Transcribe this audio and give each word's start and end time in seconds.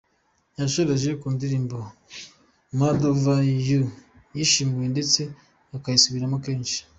Yasoreje 0.59 1.09
ku 1.21 1.27
ndirimbo 1.35 1.77
’Mad 2.79 2.99
Over 3.11 3.39
You’ 3.67 3.83
yishimiwe 4.37 4.85
ndetse 4.93 5.21
akayisubiramo 5.77 6.37
kenshi. 6.45 6.77